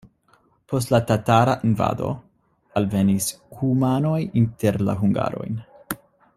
[0.71, 2.09] Post la tatara invado
[2.81, 5.65] alvenis kumanoj inter la hungarojn.